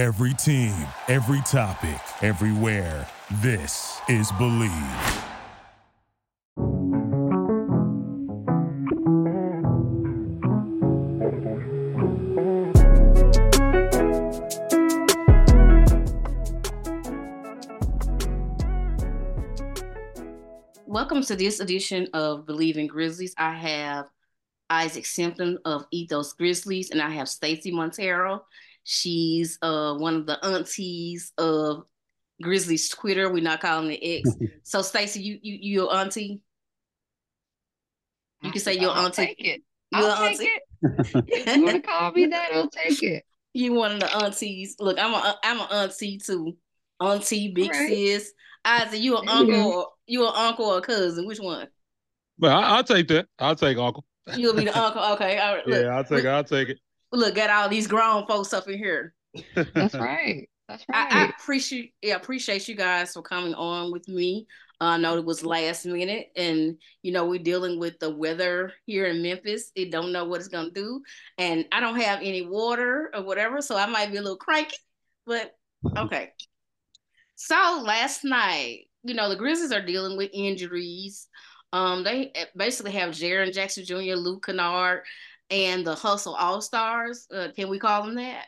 [0.00, 0.72] Every team,
[1.08, 3.06] every topic, everywhere.
[3.42, 4.72] This is Believe.
[20.86, 23.34] Welcome to this edition of Believe in Grizzlies.
[23.36, 24.06] I have
[24.70, 28.46] Isaac Simpson of Ethos Grizzlies, and I have Stacie Montero.
[28.84, 31.84] She's uh, one of the aunties of
[32.42, 33.30] Grizzlies Twitter.
[33.30, 34.36] We're not calling it X.
[34.62, 36.42] so, Stacie, you you you your auntie?
[38.42, 39.26] You can say your I'll auntie.
[39.26, 39.62] Take it.
[39.92, 40.38] Your I'll auntie.
[40.38, 40.62] take it.
[41.28, 43.24] If you want to call me that, I'll take it.
[43.52, 44.76] You one of the aunties.
[44.80, 46.56] Look, I'm a I'm an auntie too.
[47.00, 47.88] Auntie, big Right.
[47.88, 48.32] sis.
[48.64, 49.46] Isaac, you an uncle?
[49.46, 49.72] go.
[49.80, 51.26] Or, you an uncle or a cousin?
[51.26, 51.66] Which one?
[52.38, 53.26] Well, I, I'll take that.
[53.38, 54.04] I'll take Uncle.
[54.36, 55.02] You'll be the uncle.
[55.14, 55.38] Okay.
[55.38, 55.66] All right.
[55.66, 56.26] Look, yeah, I'll take it.
[56.26, 56.78] I'll take it.
[57.12, 59.14] Look, got all these grown folks up in here.
[59.74, 60.48] That's right.
[60.68, 61.12] That's right.
[61.12, 64.46] I, I appreciate yeah, appreciate you guys for coming on with me.
[64.80, 68.72] Uh, I know it was last minute, and you know we're dealing with the weather
[68.86, 69.72] here in Memphis.
[69.74, 71.02] It don't know what it's gonna do,
[71.38, 74.76] and I don't have any water or whatever, so I might be a little cranky.
[75.26, 75.52] But
[75.96, 76.30] okay.
[77.34, 81.28] So last night, you know the Grizzlies are dealing with injuries.
[81.72, 85.02] Um, they basically have Jaren Jackson Jr., Luke Kennard,
[85.50, 87.26] and the Hustle All Stars.
[87.34, 88.46] Uh, can we call them that?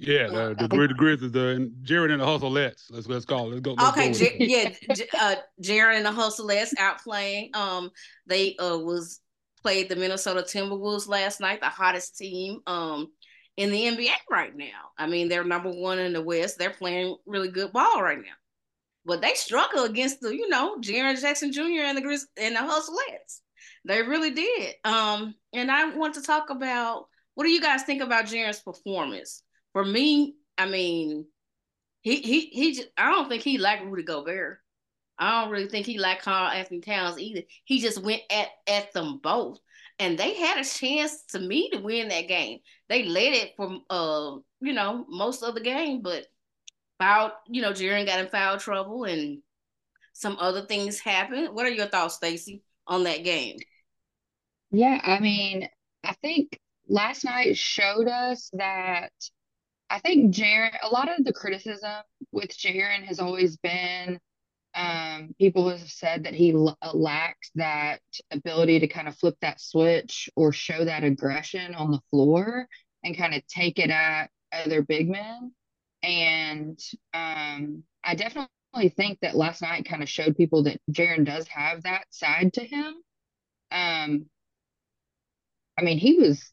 [0.00, 2.84] Yeah, the, the, Gri- the Grizzlies, the Jaren and the Hustleettes.
[2.90, 3.54] Let's let's call it.
[3.54, 3.72] Let's go.
[3.72, 7.50] Let's Okay, go J- yeah, J- uh, Jaren and the Hustlettes out playing.
[7.54, 7.90] Um,
[8.26, 9.20] they uh was
[9.62, 13.08] played the Minnesota Timberwolves last night, the hottest team um
[13.56, 14.92] in the NBA right now.
[14.96, 16.58] I mean, they're number one in the West.
[16.58, 18.36] They're playing really good ball right now,
[19.04, 21.82] but they struggle against the you know Jaren Jackson Jr.
[21.86, 23.40] and the Grizz and the Hustlettes.
[23.88, 24.74] They really did.
[24.84, 29.42] Um, and I want to talk about what do you guys think about Jaren's performance?
[29.72, 31.26] For me, I mean,
[32.02, 32.74] he he he.
[32.74, 34.58] Just, I don't think he liked Rudy Gobert.
[35.18, 37.42] I don't really think he liked Carl Anthony Towns either.
[37.64, 39.58] He just went at at them both,
[39.98, 42.58] and they had a chance to me to win that game.
[42.90, 46.26] They led it from uh you know most of the game, but
[46.98, 49.42] foul you know Jaren got in foul trouble and
[50.12, 51.54] some other things happened.
[51.54, 53.56] What are your thoughts, Stacie, on that game?
[54.70, 55.68] Yeah, I mean,
[56.04, 56.58] I think
[56.88, 59.12] last night showed us that
[59.90, 62.02] I think Jaren, a lot of the criticism
[62.32, 64.20] with Jaren has always been
[64.74, 69.36] um, people have said that he l- uh, lacks that ability to kind of flip
[69.42, 72.68] that switch or show that aggression on the floor
[73.04, 75.52] and kind of take it at other big men.
[76.04, 76.78] And
[77.14, 78.48] um, I definitely
[78.96, 82.64] think that last night kind of showed people that Jaren does have that side to
[82.64, 82.94] him.
[83.72, 84.26] Um,
[85.78, 86.52] I mean, he was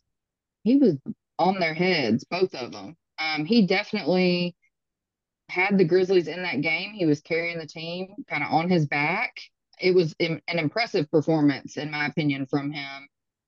[0.64, 0.96] he was
[1.40, 2.96] on their heads, both of them.
[3.20, 4.56] Um, he definitely
[5.50, 6.92] had the Grizzlies in that game.
[6.92, 9.36] He was carrying the team kind of on his back.
[9.80, 13.08] It was an impressive performance, in my opinion, from him.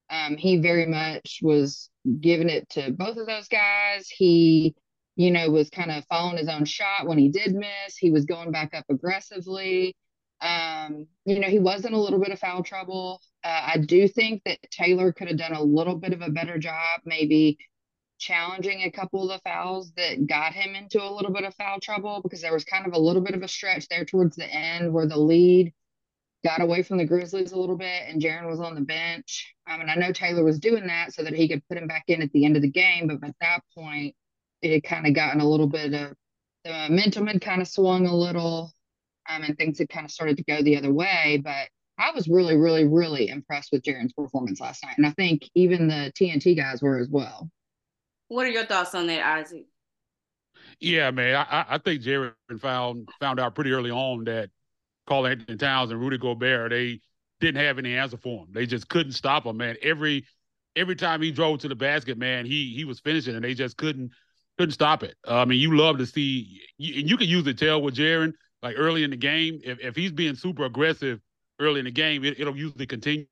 [0.10, 1.90] Um, he very much was
[2.22, 4.10] giving it to both of those guys.
[4.10, 4.76] He,
[5.16, 7.98] you know, was kind of following his own shot when he did miss.
[7.98, 9.96] He was going back up aggressively.
[10.42, 13.22] Um, you know, he was in a little bit of foul trouble.
[13.44, 16.58] Uh, I do think that Taylor could have done a little bit of a better
[16.58, 17.58] job, maybe
[18.20, 21.80] challenging a couple of the fouls that got him into a little bit of foul
[21.80, 24.46] trouble because there was kind of a little bit of a stretch there towards the
[24.46, 25.72] end where the lead
[26.44, 29.54] got away from the Grizzlies a little bit and Jaren was on the bench.
[29.70, 32.06] Um, and I know Taylor was doing that so that he could put him back
[32.08, 34.16] in at the end of the game, but at that point,
[34.62, 36.16] it had kind of gotten a little bit of
[36.64, 38.72] the momentum had kind of swung a little,
[39.30, 41.42] um, and things had kind of started to go the other way.
[41.44, 45.50] But I was really, really, really impressed with Jaren's performance last night, and I think
[45.56, 47.50] even the TNT guys were as well.
[48.30, 49.66] What are your thoughts on that, Isaac?
[50.80, 51.36] Yeah, man.
[51.36, 54.50] I, I- I think Jaren found found out pretty early on that
[55.08, 57.02] Carl Anthony Towns and Rudy Gobert they
[57.40, 58.48] didn't have any answer for him.
[58.52, 59.78] They just couldn't stop him, man.
[59.82, 60.26] Every
[60.76, 63.78] every time he drove to the basket, man, he he was finishing, and they just
[63.78, 64.12] couldn't
[64.58, 65.16] couldn't stop it.
[65.28, 68.34] Uh, I mean, you love to see, you, and you can usually tell with Jaren
[68.64, 71.20] like early in the game if if he's being super aggressive
[71.60, 73.28] early in the game, it, it'll usually continue.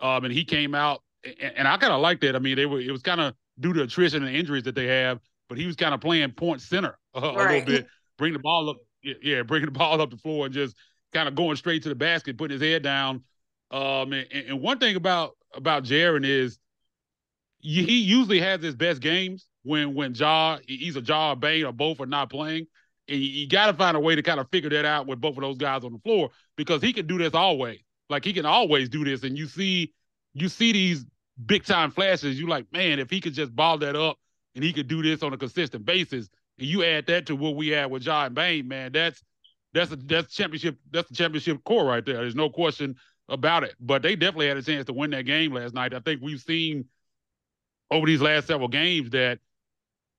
[0.00, 2.36] Um, and he came out, and, and I kind of like that.
[2.36, 4.86] I mean, they were it was kind of due to attrition and injuries that they
[4.86, 7.86] have, but he was kind of playing point center uh, a little bit,
[8.18, 10.76] bring the ball up, yeah, bringing the ball up the floor and just
[11.12, 13.24] kind of going straight to the basket, putting his head down.
[13.70, 16.58] Um, and, and one thing about about Jaren is
[17.58, 21.72] he he usually has his best games when when Ja either Ja or Bane or
[21.72, 22.66] both are not playing.
[23.10, 25.20] And you, you got to find a way to kind of figure that out with
[25.20, 27.80] both of those guys on the floor because he can do this always.
[28.08, 29.92] Like he can always do this, and you see
[30.34, 31.04] you see these
[31.44, 32.38] big time flashes.
[32.38, 34.18] You're like, man, if he could just ball that up
[34.54, 36.28] and he could do this on a consistent basis,
[36.58, 39.22] and you add that to what we had with John Bane, man, that's
[39.72, 42.16] that's a that's championship that's the championship core right there.
[42.16, 42.96] There's no question
[43.28, 43.74] about it.
[43.80, 45.94] But they definitely had a chance to win that game last night.
[45.94, 46.86] I think we've seen
[47.90, 49.38] over these last several games that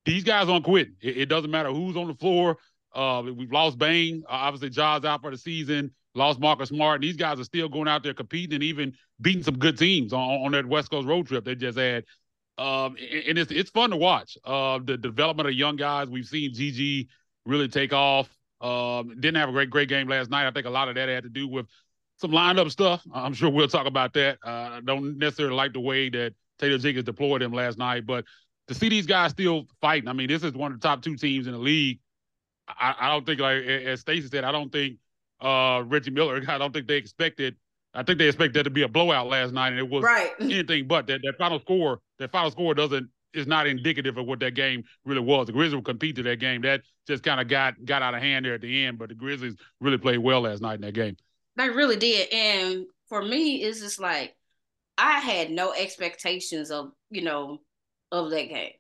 [0.05, 0.95] these guys aren't quitting.
[1.01, 2.57] It, it doesn't matter who's on the floor.
[2.93, 4.23] Uh, we've lost Bane.
[4.27, 5.91] Uh, obviously, Ja's out for the season.
[6.13, 7.01] Lost Marcus Smart.
[7.01, 10.19] These guys are still going out there competing and even beating some good teams on,
[10.45, 12.03] on that West Coast road trip they just had.
[12.57, 14.37] Um, and it's it's fun to watch.
[14.43, 16.09] Uh, the development of young guys.
[16.09, 17.07] We've seen GG
[17.45, 18.29] really take off.
[18.59, 20.47] Um, didn't have a great great game last night.
[20.47, 21.65] I think a lot of that had to do with
[22.17, 23.01] some lineup stuff.
[23.13, 24.37] I'm sure we'll talk about that.
[24.45, 28.25] Uh, I don't necessarily like the way that Taylor Jenkins deployed him last night, but
[28.67, 31.15] to see these guys still fighting, I mean, this is one of the top two
[31.15, 31.99] teams in the league.
[32.67, 34.97] I, I don't think, like as Stacie said, I don't think
[35.39, 36.41] uh, Reggie Miller.
[36.47, 37.55] I don't think they expected.
[37.93, 40.31] I think they expected that to be a blowout last night, and it was right.
[40.39, 41.21] anything but that.
[41.23, 45.21] That final score, that final score doesn't is not indicative of what that game really
[45.21, 45.47] was.
[45.47, 46.61] The Grizzlies will compete to that game.
[46.61, 48.97] That just kind of got got out of hand there at the end.
[48.97, 51.17] But the Grizzlies really played well last night in that game.
[51.57, 52.31] They really did.
[52.31, 54.35] And for me, it's just like
[54.97, 57.59] I had no expectations of, you know,
[58.11, 58.71] of that game.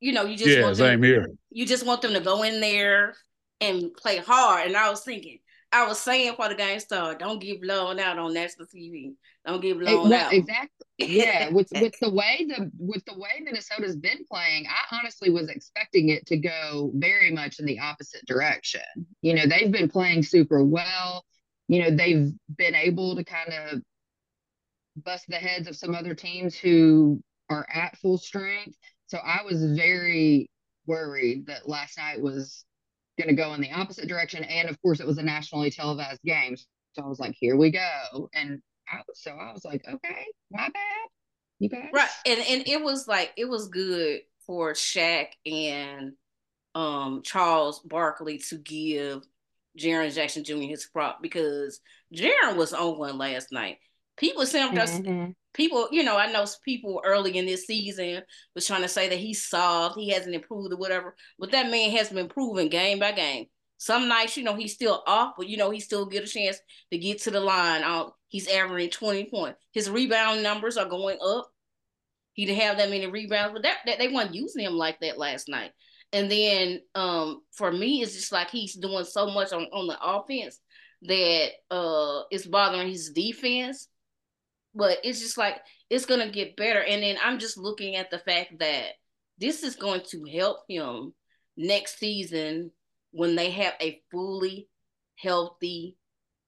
[0.00, 1.30] You know, you just yeah, want them, same here.
[1.50, 3.14] You just want them to go in there
[3.60, 4.66] and play hard.
[4.66, 5.38] And I was thinking,
[5.72, 9.12] I was saying for the game star, don't get blown out on national TV.
[9.46, 10.32] Don't get blown well, out.
[10.32, 10.86] Exactly.
[10.98, 15.48] Yeah, with with the way the with the way Minnesota's been playing, I honestly was
[15.48, 18.82] expecting it to go very much in the opposite direction.
[19.22, 21.24] You know, they've been playing super well
[21.70, 23.80] you know, they've been able to kind of
[24.96, 28.76] bust the heads of some other teams who are at full strength.
[29.10, 30.48] So I was very
[30.86, 32.64] worried that last night was
[33.18, 34.44] going to go in the opposite direction.
[34.44, 36.56] And of course, it was a nationally televised game.
[36.92, 38.30] So I was like, here we go.
[38.32, 41.08] And I, so I was like, okay, my bad.
[41.58, 41.88] You guys.
[41.92, 42.08] Right.
[42.24, 46.12] And, and it was like, it was good for Shaq and
[46.76, 49.24] um, Charles Barkley to give
[49.76, 50.68] Jaren Jackson Jr.
[50.68, 51.80] his prop because
[52.14, 53.78] Jaren was on one last night.
[54.20, 55.30] People saying mm-hmm.
[55.54, 58.22] people, you know, I know people early in this season
[58.54, 61.90] was trying to say that he's soft, he hasn't improved or whatever, but that man
[61.92, 63.46] has been improving game by game.
[63.78, 66.58] Some nights, you know, he's still off, but you know, he still get a chance
[66.92, 67.82] to get to the line.
[67.82, 69.58] Out, he's averaging 20 points.
[69.72, 71.48] His rebound numbers are going up.
[72.34, 75.16] He didn't have that many rebounds, but that, that they weren't using him like that
[75.16, 75.70] last night.
[76.12, 79.98] And then um, for me, it's just like he's doing so much on, on the
[79.98, 80.60] offense
[81.02, 83.88] that uh, it's bothering his defense.
[84.74, 85.56] But it's just like
[85.88, 86.82] it's gonna get better.
[86.82, 88.92] And then I'm just looking at the fact that
[89.38, 91.14] this is going to help him
[91.56, 92.70] next season
[93.12, 94.68] when they have a fully
[95.16, 95.96] healthy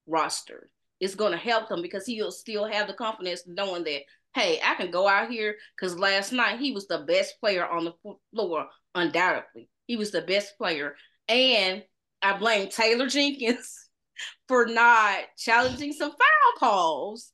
[0.07, 0.69] roster.
[0.99, 4.01] It's going to help him because he'll still have the confidence knowing that,
[4.35, 7.85] hey, I can go out here because last night he was the best player on
[7.85, 7.93] the
[8.33, 9.69] floor undoubtedly.
[9.87, 10.95] He was the best player.
[11.27, 11.83] And
[12.21, 13.89] I blame Taylor Jenkins
[14.47, 17.31] for not challenging some foul calls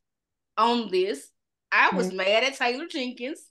[0.59, 1.31] on this.
[1.71, 2.17] I was mm-hmm.
[2.17, 3.41] mad at Taylor Jenkins.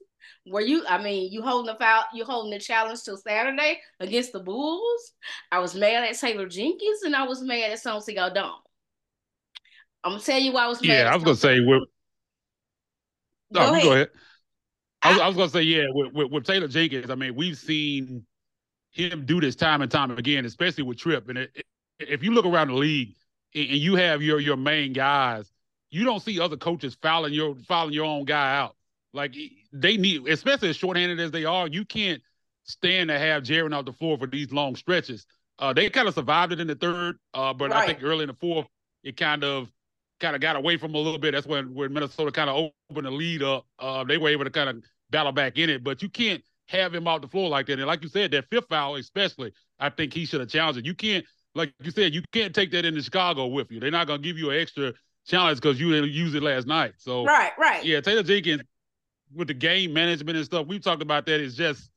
[0.46, 4.32] Were you, I mean, you holding the foul, you holding the challenge till Saturday against
[4.32, 5.12] the Bulls.
[5.52, 8.52] I was mad at Taylor Jenkins and I was mad at Chauncey Gardone.
[10.04, 10.88] I'm gonna tell you why I was mad.
[10.88, 11.82] Yeah, I was gonna say with
[13.50, 13.82] no, go ahead.
[13.82, 14.08] Go ahead.
[15.02, 17.56] I was, I was gonna say, yeah, with, with, with, Taylor Jenkins, I mean, we've
[17.56, 18.24] seen
[18.90, 21.28] him do this time and time again, especially with Trip.
[21.28, 21.66] And it, it,
[21.98, 23.14] if you look around the league
[23.54, 25.50] and, and you have your your main guys,
[25.90, 28.76] you don't see other coaches fouling your fouling your own guy out.
[29.12, 29.34] Like
[29.72, 32.22] they need, especially as shorthanded as they are, you can't
[32.64, 35.26] stand to have Jaren off the floor for these long stretches.
[35.58, 37.82] Uh, they kind of survived it in the third, uh, but right.
[37.82, 38.66] I think early in the fourth,
[39.02, 39.72] it kind of
[40.20, 41.32] kind of got away from a little bit.
[41.32, 43.66] That's when when Minnesota kind of opened the lead up.
[43.78, 46.94] Uh, they were able to kind of battle back in it, but you can't have
[46.94, 47.78] him off the floor like that.
[47.78, 50.84] And like you said, that fifth foul, especially, I think he should have challenged it.
[50.84, 53.80] You can't, like you said, you can't take that into Chicago with you.
[53.80, 54.92] They're not gonna give you an extra
[55.28, 56.94] challenge because you didn't use it last night.
[56.96, 58.62] So right, right, yeah, Taylor Jenkins
[59.34, 60.66] with the game management and stuff.
[60.66, 61.40] We've talked about that.
[61.40, 61.90] Is just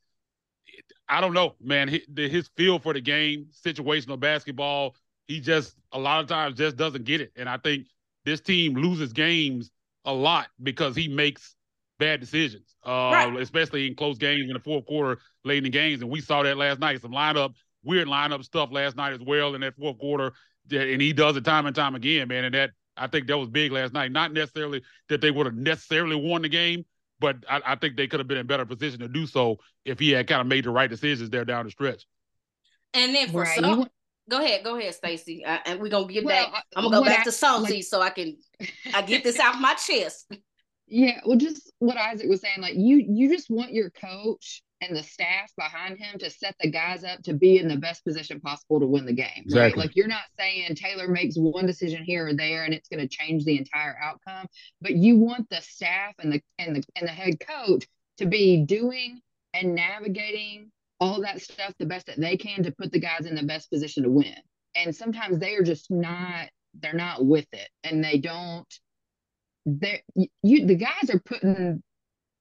[1.10, 1.88] I don't know, man.
[1.88, 4.96] His, his feel for the game, situational basketball,
[5.28, 7.32] he just a lot of times just doesn't get it.
[7.36, 7.88] And I think
[8.26, 9.72] this team loses games
[10.06, 11.56] a lot because he makes
[12.00, 13.36] bad decisions, uh, right.
[13.40, 16.02] especially in close games in the fourth quarter, late in the games.
[16.02, 17.02] And we saw that last night.
[17.02, 20.34] Some lineup, weird lineup stuff last night as well in that fourth quarter.
[20.72, 22.46] And he does it time and time again, man.
[22.46, 24.12] And that I think that was big last night.
[24.12, 26.86] Not necessarily that they would have necessarily won the game,
[27.20, 30.00] but I, I, think they could have been in better position to do so if
[30.00, 32.06] he had kind of made the right decisions there down the stretch.
[32.94, 33.60] And then for right.
[33.60, 33.88] some,
[34.30, 36.64] Go ahead, go ahead, Stacie, uh, and we're gonna get well, back.
[36.76, 38.38] I'm gonna go back I, to Salty like, so I can
[38.94, 40.32] I get this out my chest.
[40.94, 44.96] Yeah, well, just what Isaac was saying, like you you just want your coach and
[44.96, 48.40] the staff behind him to set the guys up to be in the best position
[48.40, 49.30] possible to win the game.
[49.38, 49.62] Exactly.
[49.62, 49.78] Right?
[49.78, 53.08] Like you're not saying Taylor makes one decision here or there and it's going to
[53.08, 54.48] change the entire outcome,
[54.82, 57.86] but you want the staff and the and the and the head coach
[58.18, 59.22] to be doing
[59.54, 63.36] and navigating all that stuff the best that they can to put the guys in
[63.36, 64.36] the best position to win.
[64.76, 68.68] And sometimes they are just not they're not with it and they don't
[69.66, 71.84] they you the guys are putting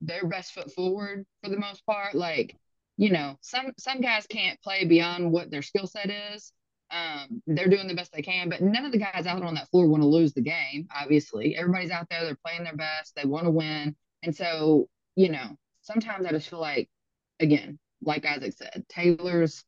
[0.01, 2.15] their best foot forward for the most part.
[2.15, 2.57] Like,
[2.97, 6.53] you know, some some guys can't play beyond what their skill set is.
[6.91, 9.71] Um, they're doing the best they can, but none of the guys out on that
[9.71, 10.89] floor want to lose the game.
[10.95, 13.15] Obviously, everybody's out there; they're playing their best.
[13.15, 16.89] They want to win, and so you know, sometimes I just feel like,
[17.41, 19.65] again, like Isaac said, Taylor's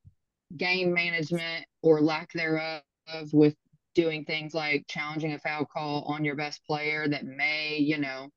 [0.57, 2.83] game management or lack thereof
[3.33, 3.55] with
[3.95, 8.29] doing things like challenging a foul call on your best player that may, you know,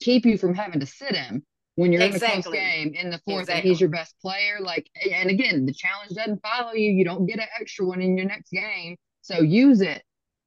[0.00, 1.44] keep you from having to sit him
[1.76, 2.28] when you're exactly.
[2.28, 3.60] in a close game in the fourth exactly.
[3.60, 4.58] and he's your best player.
[4.60, 6.90] Like, and again, the challenge doesn't follow you.
[6.90, 8.96] You don't get an extra one in your next game.
[9.22, 10.02] So use it.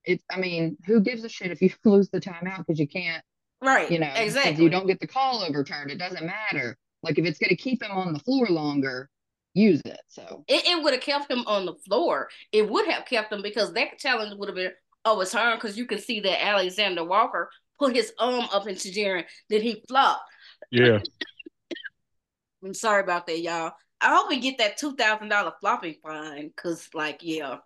[0.06, 3.24] It's, I mean, who gives a shit if you lose the timeout because you can't,
[3.62, 3.90] right?
[3.90, 4.64] You know, exactly.
[4.64, 5.92] You don't get the call overturned.
[5.92, 6.78] It doesn't matter.
[7.02, 9.10] Like, if it's going to keep him on the floor longer,
[9.54, 10.00] use it.
[10.08, 12.30] So it, it would have kept him on the floor.
[12.52, 14.72] It would have kept him because that challenge would have been,
[15.06, 18.90] oh, it's hard because you can see that Alexander Walker put his arm up into
[18.90, 20.30] Jaren, then he flopped.
[20.72, 21.00] Yeah.
[22.64, 23.74] I'm sorry about that, y'all.
[24.00, 27.58] I hope we get that two thousand dollar flopping fine, cause like yeah.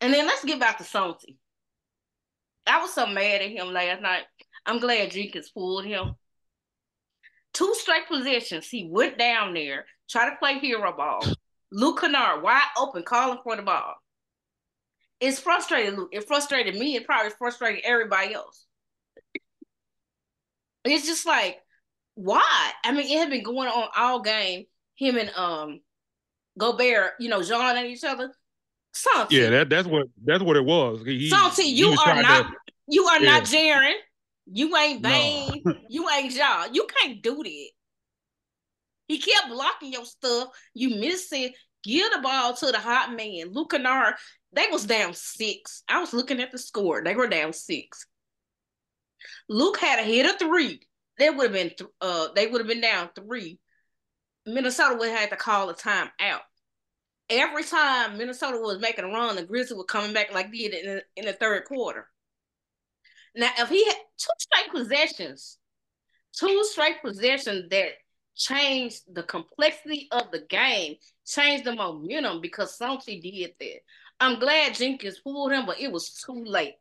[0.00, 1.36] And then let's get back to Santi.
[2.66, 4.24] I was so mad at him last night.
[4.66, 6.14] I'm glad Jenkins pulled him.
[7.52, 8.68] Two straight positions.
[8.68, 11.24] He went down there, try to play hero ball.
[11.72, 13.94] Luke Kennard wide open, calling for the ball.
[15.20, 16.10] It's frustrating, Luke.
[16.12, 16.94] It frustrated me.
[16.96, 18.66] It probably frustrated everybody else.
[20.84, 21.58] It's just like,
[22.14, 22.70] why?
[22.84, 24.66] I mean, it had been going on all game.
[24.96, 25.80] Him and um
[26.58, 28.32] Gobert, you know, John and each other.
[28.92, 29.36] Santi.
[29.36, 31.02] Yeah, that, that's what that's what it was.
[31.04, 32.54] He, you are not to,
[32.88, 33.30] you are yeah.
[33.30, 33.94] not Jaren.
[34.50, 35.62] You ain't Bane.
[35.64, 35.74] No.
[35.88, 36.66] you ain't Ja.
[36.72, 37.68] You can't do that.
[39.08, 40.48] He kept blocking your stuff.
[40.74, 41.52] You missing.
[41.84, 43.52] Give the ball to the hot man.
[43.52, 44.14] Luke Kennard,
[44.52, 45.82] they was down six.
[45.88, 47.02] I was looking at the score.
[47.04, 48.06] They were down six.
[49.48, 50.80] Luke had a hit of three.
[51.18, 53.58] They would have been th- uh they would have been down three.
[54.46, 56.42] Minnesota would have had to call a time out.
[57.30, 60.74] Every time Minnesota was making a run, the Grizzlies were coming back like they did
[60.74, 62.08] in the, in the third quarter.
[63.34, 65.58] Now, if he had two straight possessions,
[66.32, 67.90] two straight possessions that
[68.38, 70.94] changed the complexity of the game,
[71.26, 73.80] changed the momentum because Santi did that.
[74.20, 76.74] I'm glad Jenkins pulled him, but it was too late.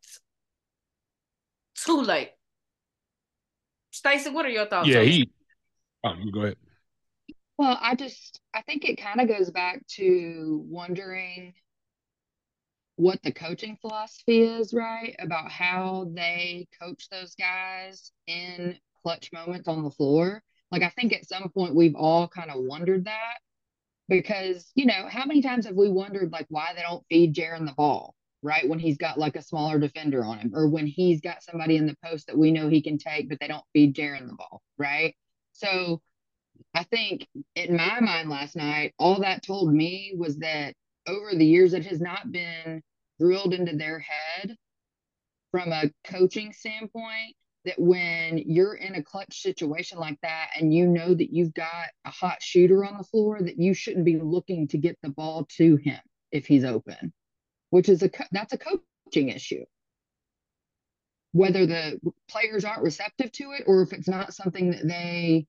[1.75, 2.31] Too late.
[3.93, 4.87] Stacie, what are your thoughts?
[4.87, 5.29] Yeah, he.
[6.03, 6.57] Oh, go ahead.
[7.57, 11.53] Well, I just I think it kind of goes back to wondering
[12.95, 15.15] what the coaching philosophy is, right?
[15.19, 20.43] About how they coach those guys in clutch moments on the floor.
[20.71, 23.37] Like I think at some point we've all kind of wondered that
[24.09, 27.65] because, you know, how many times have we wondered like why they don't feed Jaren
[27.65, 28.15] the ball?
[28.43, 28.67] right?
[28.67, 31.85] When he's got like a smaller defender on him, or when he's got somebody in
[31.85, 34.61] the post that we know he can take, but they don't feed Jaren the ball,
[34.77, 35.15] right?
[35.53, 36.01] So
[36.73, 40.73] I think in my mind last night, all that told me was that
[41.07, 42.81] over the years, it has not been
[43.19, 44.55] drilled into their head
[45.51, 47.35] from a coaching standpoint
[47.67, 51.87] that when you're in a clutch situation like that and you know that you've got
[52.05, 55.45] a hot shooter on the floor that you shouldn't be looking to get the ball
[55.57, 55.99] to him
[56.31, 57.13] if he's open
[57.69, 59.63] which is a that's a coaching issue
[61.33, 65.45] whether the players aren't receptive to it or if it's not something that they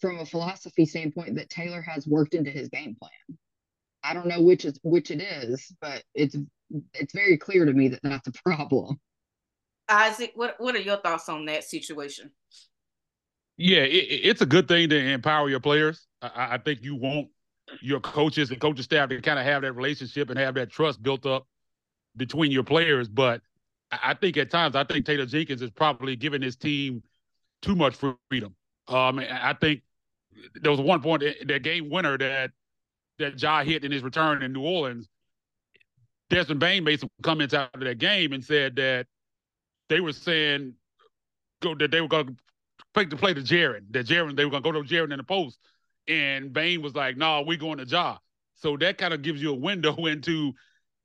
[0.00, 3.38] from a philosophy standpoint that Taylor has worked into his game plan.
[4.02, 6.36] I don't know which is which it is, but it's
[6.94, 9.00] it's very clear to me that that's a problem.
[9.88, 12.30] Isaac, what what are your thoughts on that situation?
[13.56, 16.06] Yeah, it, it's a good thing to empower your players.
[16.22, 17.28] I, I think you want
[17.82, 21.02] your coaches and coaching staff to kind of have that relationship and have that trust
[21.02, 21.46] built up
[22.16, 23.08] between your players.
[23.08, 23.42] But
[23.90, 27.02] I think at times, I think Taylor Jenkins is probably giving his team
[27.62, 28.54] too much freedom.
[28.86, 29.82] Um, I think
[30.54, 32.50] there was one point that game winner that
[33.18, 35.08] that Ja hit in his return in New Orleans.
[36.30, 39.06] Desmond Bane made some comments out of that game and said that
[39.88, 40.74] they were saying
[41.60, 42.36] go that they were to
[42.94, 45.24] play to play to Jaren, that Jaren they were to go to Jaren in the
[45.24, 45.58] post
[46.08, 48.18] and Bane was like, "No, nah, we going to Ja."
[48.54, 50.54] So that kind of gives you a window into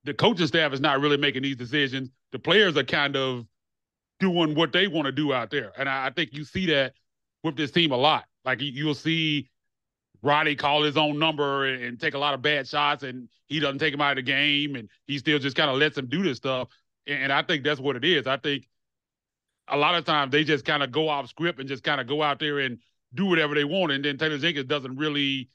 [0.06, 2.10] the coaching staff is not really making these decisions.
[2.32, 3.46] The players are kind of
[4.20, 6.94] doing what they want to do out there, and I, I think you see that
[7.44, 8.26] with this team a lot.
[8.46, 9.50] Like you'll see
[10.22, 13.60] Roddy call his own number and, and, take a lot of bad shots, and he
[13.60, 16.08] doesn't take him out of the game, and he still just kind of lets him
[16.08, 16.70] do this stuff.
[17.08, 18.28] And, and I think that's what it is.
[18.28, 18.68] I think
[19.68, 22.08] a lot of times they just kind of go off script and just kind of
[22.08, 22.80] go out there and
[23.14, 25.50] do whatever they want, and then Taylor Jenkins doesn't really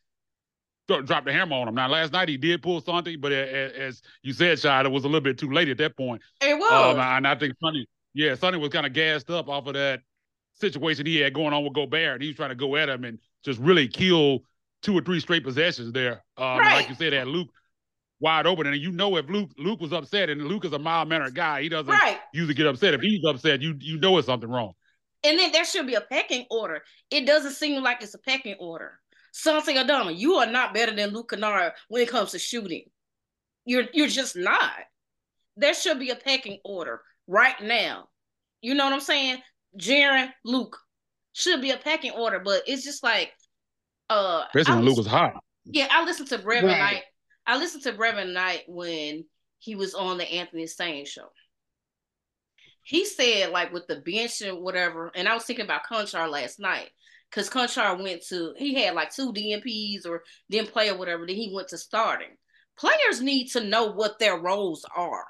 [0.87, 1.75] drop the hammer on him.
[1.75, 5.09] Now, last night he did pull something, but as you said, Shad, it was a
[5.09, 6.23] little bit too late at that point.
[6.41, 6.95] It was.
[6.95, 10.00] Um, and I think Santi, yeah, Santi was kind of gassed up off of that
[10.55, 13.05] situation he had going on with Gobert, and he was trying to go at him
[13.05, 14.41] and just really kill
[14.83, 16.25] two or three straight possessions there.
[16.37, 16.77] Um, right.
[16.77, 17.49] Like you said, had Luke
[18.21, 21.09] wide open, and you know if Luke Luke was upset, and Luke is a mild
[21.09, 22.19] mannered guy, he doesn't right.
[22.33, 22.95] usually get upset.
[22.95, 24.73] If he's upset, you you know it's something wrong.
[25.25, 26.83] And then there should be a pecking order.
[27.11, 29.01] It doesn't seem like it's a pecking order.
[29.33, 32.85] Santi Aldama, you are not better than Luke Kennard when it comes to shooting.
[33.65, 34.73] You're you're just not.
[35.57, 38.09] There should be a pecking order right now.
[38.63, 39.39] You know what I'm saying?
[39.79, 40.79] Jaren, Luke
[41.33, 43.33] should be a pecking order, but it's just like
[44.11, 45.35] uh especially when Luke was hot.
[45.65, 46.79] Yeah, I listened to Brevin right.
[46.79, 47.03] Knight.
[47.49, 49.25] I listened to Brevin Knight when
[49.59, 51.28] he was on the Anthony Stain show.
[52.83, 56.61] He said, like with the bench and whatever, and I was thinking about Konchar last
[56.61, 56.90] night
[57.31, 61.26] because Konchar went to he had like two DNPs or didn't play or whatever.
[61.26, 62.37] Then he went to starting.
[62.78, 65.25] Players need to know what their roles are.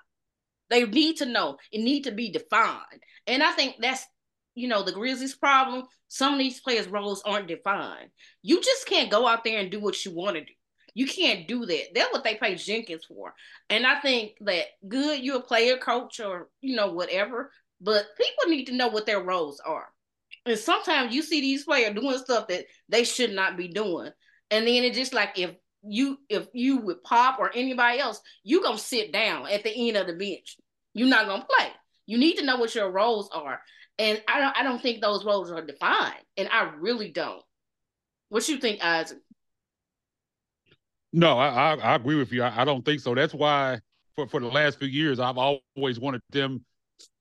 [0.71, 1.57] They need to know.
[1.71, 3.03] It need to be defined.
[3.29, 4.05] And I think that's
[4.57, 5.85] you know the Grizzlies' problem.
[6.09, 8.11] Some of these players' roles aren't defined.
[8.43, 10.53] You just can't go out there and do what you want to do.
[10.95, 11.95] You can't do that.
[11.95, 13.35] That's what they pay Jenkins for.
[13.71, 17.53] And I think that good, you're a player, coach, or you know whatever.
[17.81, 19.87] But people need to know what their roles are.
[20.47, 24.11] And sometimes you see these players doing stuff that they should not be doing.
[24.51, 25.51] And then it's just like if
[25.83, 29.97] you if you with Pop or anybody else, you gonna sit down at the end
[29.97, 30.57] of the bench.
[30.95, 31.69] You're not gonna play.
[32.07, 33.61] You need to know what your roles are.
[33.99, 36.25] And I don't I don't think those roles are defined.
[36.37, 37.43] And I really don't.
[38.31, 39.19] What you think, Isaac?
[41.13, 42.43] No, I, I, I agree with you.
[42.43, 43.15] I, I, don't think so.
[43.15, 43.81] That's why
[44.15, 46.65] for, for the last few years I've always wanted them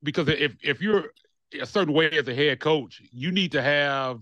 [0.04, 1.12] because if if you're
[1.60, 4.20] a certain way as a head coach, you need to have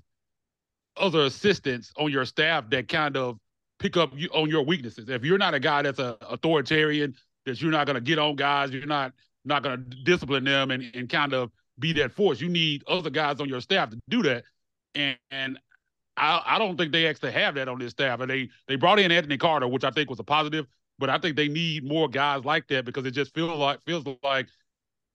[0.97, 3.37] other assistants on your staff that kind of
[3.79, 5.09] pick up you, on your weaknesses.
[5.09, 8.35] If you're not a guy that's a authoritarian, that you're not going to get on
[8.35, 9.13] guys, you're not
[9.43, 12.41] not going to discipline them and, and kind of be that force.
[12.41, 14.43] You need other guys on your staff to do that.
[14.95, 15.59] And, and
[16.17, 18.19] I, I don't think they actually have that on this staff.
[18.19, 20.65] And they they brought in Anthony Carter, which I think was a positive,
[20.97, 24.06] but I think they need more guys like that because it just feels like feels
[24.23, 24.47] like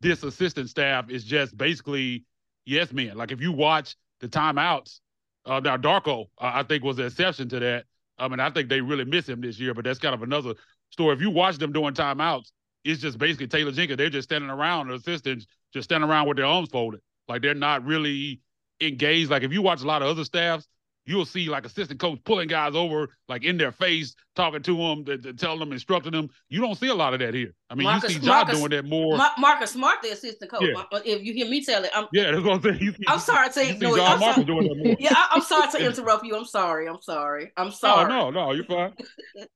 [0.01, 2.25] this assistant staff is just basically
[2.67, 3.17] yes men.
[3.17, 5.01] Like if you watch the timeouts,
[5.47, 7.85] uh, now Darko, uh, I think was the exception to that.
[8.19, 10.55] I mean, I think they really miss him this year, but that's kind of another
[10.91, 11.15] story.
[11.15, 12.51] If you watch them doing timeouts,
[12.85, 13.97] it's just basically Taylor Jenkins.
[13.97, 17.01] They're just standing around, the assistants just standing around with their arms folded.
[17.29, 18.41] Like they're not really
[18.81, 19.31] engaged.
[19.31, 20.67] Like if you watch a lot of other staffs,
[21.07, 25.37] you'll see like assistant coach pulling guys over like in their face, talking to them,
[25.37, 26.29] telling them, instructing them.
[26.49, 27.53] You don't see a lot of that here.
[27.69, 29.19] I mean, Marcus, you see John doing that more.
[29.39, 30.63] Marcus Smart, the assistant coach.
[30.63, 30.99] Yeah.
[31.05, 32.97] If you hear me tell it, I'm yeah, that's what I'm saying.
[33.07, 34.97] I'm sorry to no, John Marcus doing that more.
[34.99, 36.37] Yeah, I, am sorry to interrupt you.
[36.37, 36.89] I'm sorry.
[36.89, 37.53] I'm sorry.
[37.57, 38.09] I'm sorry.
[38.09, 38.93] No, no, no, you're fine.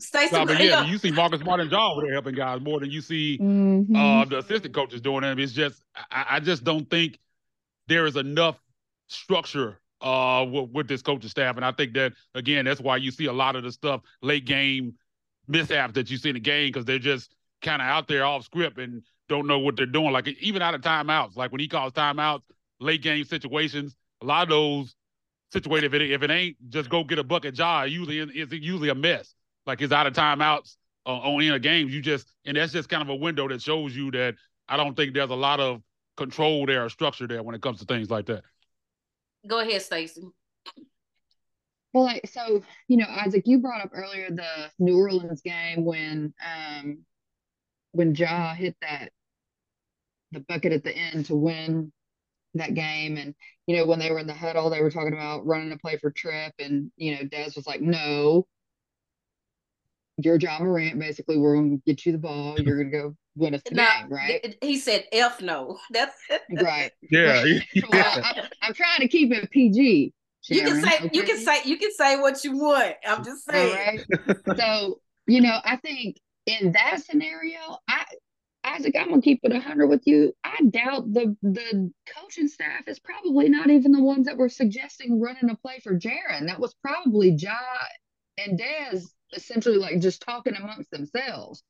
[0.00, 2.80] Stacie, no, but yeah, you see Marcus Smart and John over there helping guys more
[2.80, 3.94] than you see mm-hmm.
[3.94, 5.38] uh, the assistant coaches doing it.
[5.38, 7.20] It's just I, I just don't think
[7.86, 8.58] there is enough
[9.06, 11.56] structure uh, with, with, this coaching staff.
[11.56, 14.44] And I think that again, that's why you see a lot of the stuff late
[14.44, 14.94] game
[15.48, 18.44] mishaps that you see in the game because they're just kind of out there off
[18.44, 20.12] script and don't know what they're doing.
[20.12, 22.42] Like even out of timeouts, like when he calls timeouts,
[22.80, 24.94] late game situations, a lot of those
[25.52, 28.88] situated if it, if it ain't just go get a bucket jar, usually it's usually
[28.88, 29.34] a mess.
[29.66, 31.88] Like it's out of timeouts on, on in a game.
[31.88, 34.34] You just and that's just kind of a window that shows you that
[34.68, 35.82] I don't think there's a lot of
[36.16, 38.42] control there or structure there when it comes to things like that.
[39.46, 40.30] Go ahead, Stacie.
[41.92, 47.04] Well, so you know, Isaac, you brought up earlier the New Orleans game when um
[47.92, 49.10] when Ja hit that
[50.32, 51.92] the bucket at the end to win
[52.54, 53.34] that game, and
[53.66, 55.98] you know when they were in the huddle, they were talking about running a play
[55.98, 58.46] for Trip, and you know Dez was like, "No,
[60.18, 60.98] you're Ja Morant.
[60.98, 62.58] Basically, we're going to get you the ball.
[62.58, 64.56] You're going to go win us the now, game, right?
[64.60, 66.16] He said, "F no." That's
[66.50, 66.90] right.
[67.10, 67.44] Yeah.
[67.44, 67.82] yeah.
[67.90, 70.12] Well, I, am trying to keep it PG.
[70.42, 71.10] Sharon, you can say okay?
[71.12, 72.94] you can say you can say what you want.
[73.06, 74.00] I'm just saying.
[74.56, 76.16] so you know, I think
[76.46, 78.04] in that scenario, I
[78.64, 80.32] Isaac, I'm gonna keep it hundred with you.
[80.44, 85.20] I doubt the the coaching staff is probably not even the ones that were suggesting
[85.20, 86.46] running a play for Jaren.
[86.46, 87.56] That was probably Ja
[88.38, 91.62] and Dez essentially like just talking amongst themselves.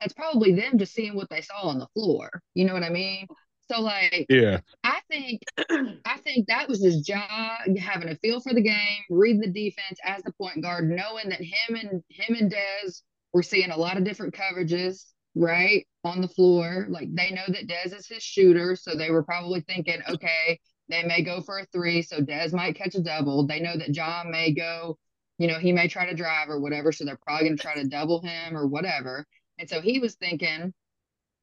[0.00, 2.30] That's probably them just seeing what they saw on the floor.
[2.54, 3.26] You know what I mean?
[3.70, 4.60] So like Yeah.
[4.84, 5.42] I think
[6.04, 9.98] I think that was his job, having a feel for the game, reading the defense
[10.04, 13.96] as the point guard, knowing that him and him and Dez were seeing a lot
[13.96, 16.86] of different coverages, right, on the floor.
[16.88, 21.02] Like they know that Dez is his shooter, so they were probably thinking, okay, they
[21.02, 23.46] may go for a three, so Dez might catch a double.
[23.46, 24.96] They know that John may go,
[25.38, 27.74] you know, he may try to drive or whatever, so they're probably going to try
[27.74, 29.26] to double him or whatever.
[29.58, 30.72] And so he was thinking,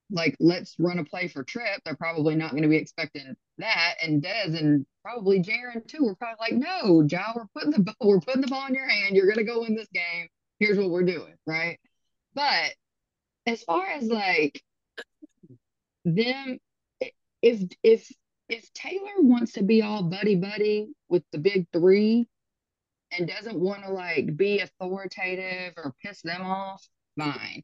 [0.10, 1.82] like, let's run a play for Trip.
[1.84, 3.96] They're probably not going to be expecting that.
[4.02, 8.20] And Dez and probably Jaren too were probably like, no, Ja, we're putting the we're
[8.20, 9.16] putting the ball in your hand.
[9.16, 10.28] You're going to go win this game.
[10.60, 11.80] Here's what we're doing, right?
[12.34, 12.74] But
[13.46, 14.62] as far as like
[16.06, 16.60] them,
[17.42, 18.10] if if
[18.50, 22.28] if Taylor wants to be all buddy buddy with the big three
[23.12, 27.64] and doesn't want to like be authoritative or piss them off, fine.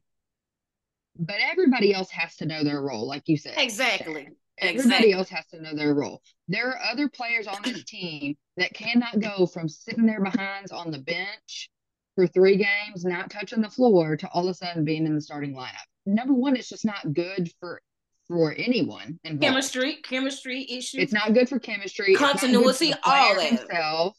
[1.22, 3.54] But everybody else has to know their role, like you said.
[3.58, 4.28] Exactly.
[4.58, 5.12] Everybody Exactly.
[5.12, 6.22] else has to know their role.
[6.48, 10.90] There are other players on this team that cannot go from sitting there behinds on
[10.90, 11.68] the bench
[12.14, 15.20] for three games, not touching the floor, to all of a sudden being in the
[15.20, 15.84] starting lineup.
[16.06, 17.80] Number one, it's just not good for
[18.26, 19.42] for anyone involved.
[19.42, 21.02] Chemistry, chemistry issues.
[21.02, 22.14] It's not good for chemistry.
[22.14, 23.44] For Continuity, all that.
[23.44, 24.16] himself.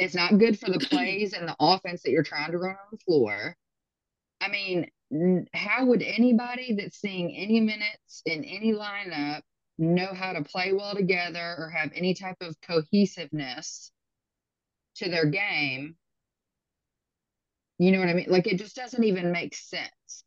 [0.00, 2.88] It's not good for the plays and the offense that you're trying to run on
[2.90, 3.54] the floor.
[4.40, 4.90] I mean,
[5.54, 9.40] how would anybody that's seeing any minutes in any lineup
[9.78, 13.92] know how to play well together or have any type of cohesiveness
[14.96, 15.96] to their game?
[17.78, 18.26] You know what I mean?
[18.28, 20.24] Like it just doesn't even make sense.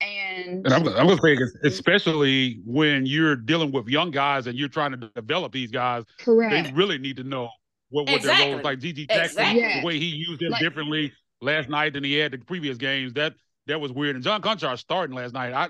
[0.00, 4.68] And And I'm, I'm gonna say, especially when you're dealing with young guys and you're
[4.68, 6.52] trying to develop these guys, correct.
[6.68, 7.48] they really need to know
[7.90, 8.64] what, what their role is.
[8.64, 9.80] Like GG Jackson, Exactly.
[9.80, 13.12] The way he used him Like- differently last night than he had the previous games.
[13.14, 13.34] That
[13.66, 14.16] that was weird.
[14.16, 15.52] And John Konchar starting last night.
[15.52, 15.68] I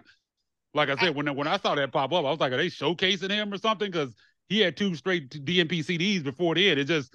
[0.75, 2.67] like I said when when I saw that pop up, I was like, are they
[2.67, 3.91] showcasing him or something?
[3.91, 4.15] Because
[4.49, 6.79] he had two straight DNP CDs before then.
[6.79, 7.15] It just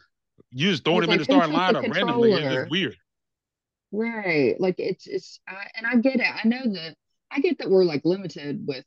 [0.50, 2.34] you just throwing him in the starting the lineup randomly.
[2.34, 2.96] It's just weird.
[3.92, 4.56] Right.
[4.60, 6.28] Like it's it's I, and I get it.
[6.28, 6.96] I know that
[7.32, 8.86] I get that we're like limited with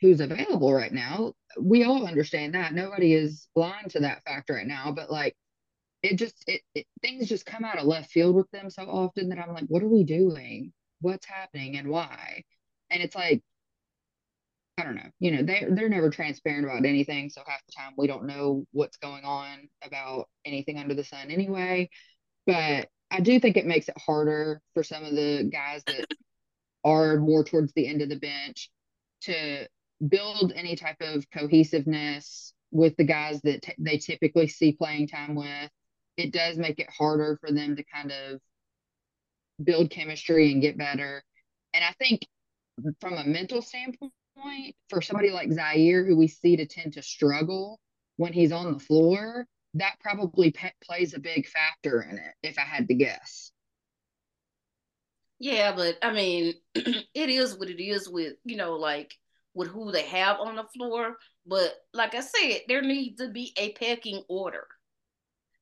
[0.00, 1.34] who's available right now.
[1.60, 2.74] We all understand that.
[2.74, 5.36] Nobody is blind to that fact right now, but like
[6.02, 9.28] it just it, it things just come out of left field with them so often
[9.28, 10.72] that I'm like, what are we doing?
[11.04, 12.44] What's happening and why?
[12.90, 13.42] And it's like
[14.78, 15.10] I don't know.
[15.20, 18.64] You know, they they're never transparent about anything, so half the time we don't know
[18.72, 21.90] what's going on about anything under the sun anyway.
[22.46, 26.06] But I do think it makes it harder for some of the guys that
[26.84, 28.70] are more towards the end of the bench
[29.22, 29.68] to
[30.08, 35.34] build any type of cohesiveness with the guys that t- they typically see playing time
[35.34, 35.70] with.
[36.16, 38.40] It does make it harder for them to kind of
[39.62, 41.22] build chemistry and get better.
[41.72, 42.22] And I think
[43.00, 44.12] from a mental standpoint,
[44.88, 47.80] for somebody like Ziaire, who we see to tend to struggle
[48.16, 52.58] when he's on the floor, that probably pe- plays a big factor in it, if
[52.58, 53.52] I had to guess.
[55.38, 59.14] Yeah, but I mean, it is what it is with, you know, like
[59.54, 61.16] with who they have on the floor.
[61.46, 64.66] But like I said, there needs to be a pecking order.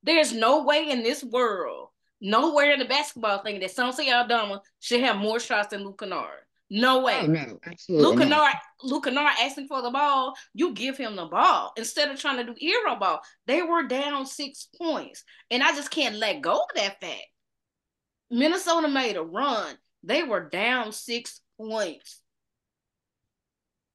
[0.02, 1.88] There's no way in this world,
[2.22, 6.38] nowhere in the basketball thing that Santi Aldama should have more shots than Luke Kennard.
[6.70, 7.18] No oh, way.
[7.20, 8.18] Oh no, absolutely Luke.
[8.18, 12.38] Kennard, Luke Kennard asking for the ball, you give him the ball instead of trying
[12.38, 13.20] to do hero ball.
[13.46, 17.26] They were down six points, and I just can't let go of that fact.
[18.30, 19.76] Minnesota made a run.
[20.02, 22.20] They were down six points.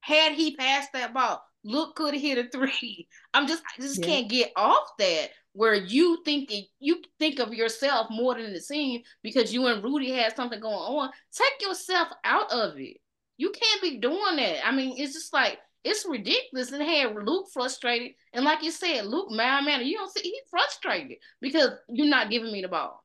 [0.00, 3.08] Had he passed that ball, Luke could have hit a three.
[3.34, 4.06] I'm just, I just Yeah.
[4.06, 9.02] can't get off that where you think you think of yourself more than the team
[9.24, 11.10] because you and Rudy had something going on.
[11.32, 12.98] Take yourself out of it.
[13.38, 14.64] You can't be doing that.
[14.64, 16.70] I mean, it's just like it's ridiculous.
[16.70, 20.48] And had Luke frustrated, and like you said, Luke, man, man, you don't see he's
[20.48, 23.04] frustrated because you're not giving me the ball.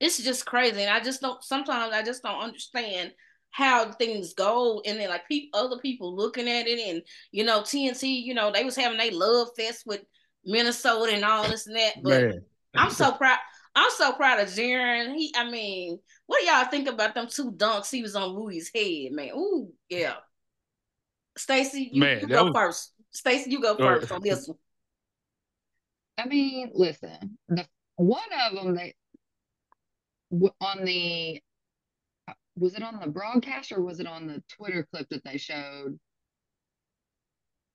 [0.00, 1.44] It's just crazy, and I just don't.
[1.44, 3.12] Sometimes I just don't understand
[3.50, 7.02] how things go, and then like people, other people looking at it, and
[7.32, 10.00] you know, TNT, you know, they was having a love fest with
[10.44, 12.22] Minnesota and all this and that, but.
[12.22, 12.44] Man.
[12.76, 13.38] I'm so proud.
[13.76, 15.14] I'm so proud of Jaren.
[15.14, 18.70] He, I mean, what do y'all think about them two dunks he was on Rudy's
[18.74, 19.30] head, man?
[19.36, 20.14] Ooh, yeah.
[21.38, 22.92] Stacie, you, Man, you go was- first.
[23.14, 24.58] Stacie, you go Go first on this one.
[26.18, 28.92] I mean, listen, the one of them that
[30.60, 31.40] on the
[32.28, 35.38] uh, was it on the broadcast or was it on the Twitter clip that they
[35.38, 35.98] showed?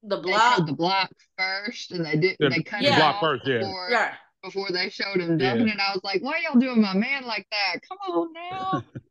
[0.03, 0.57] The block.
[0.57, 3.59] showed the block first, and they did The- they cut the block off first, yeah.
[3.59, 4.15] before Yeah.
[4.43, 5.73] before they showed him dunking, Yeah.
[5.73, 7.81] and I was like, "Why y'all doing my man like that?
[7.87, 8.83] Come on now!"